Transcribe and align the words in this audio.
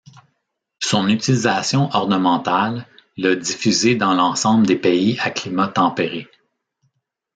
Son 0.81 1.09
utilisation 1.09 1.91
ornementale 1.95 2.87
l'a 3.17 3.35
diffusée 3.35 3.93
dans 3.93 4.15
l'ensemble 4.15 4.65
des 4.65 4.75
pays 4.75 5.19
à 5.19 5.29
climat 5.29 5.67
tempéré. 5.67 6.27